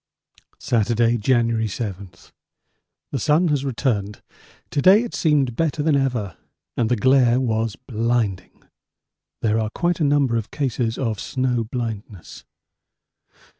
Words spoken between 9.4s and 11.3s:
There are quite a number of cases of